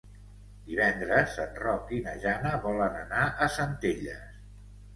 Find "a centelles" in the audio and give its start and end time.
3.47-4.45